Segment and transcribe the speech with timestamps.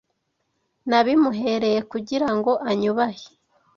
[0.89, 3.27] nabimuhereye kugira ngo anyubahe